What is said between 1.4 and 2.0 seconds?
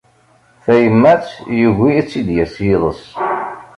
yugi